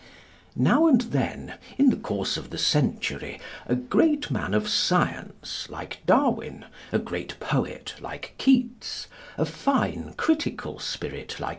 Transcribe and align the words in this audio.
Now 0.55 0.87
and 0.87 0.99
then, 1.01 1.59
in 1.77 1.91
the 1.91 1.95
course 1.95 2.35
of 2.35 2.49
the 2.49 2.57
century, 2.57 3.39
a 3.67 3.75
great 3.75 4.31
man 4.31 4.55
of 4.55 4.67
science, 4.67 5.69
like 5.69 5.99
Darwin; 6.07 6.65
a 6.91 6.97
great 6.97 7.39
poet, 7.39 7.93
like 8.01 8.33
Keats; 8.39 9.05
a 9.37 9.45
fine 9.45 10.15
critical 10.17 10.79
spirit, 10.79 11.39
like 11.39 11.49
M. 11.49 11.49